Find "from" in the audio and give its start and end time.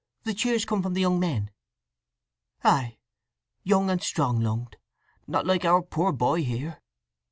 0.81-0.95